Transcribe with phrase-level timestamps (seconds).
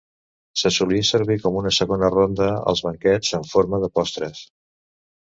[0.61, 4.47] Se solia servir com una segona ronda als banquets en forma de postres.